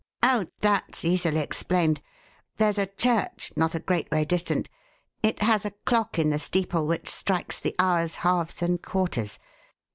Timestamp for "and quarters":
8.63-9.37